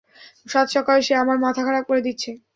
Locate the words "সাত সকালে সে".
0.47-1.13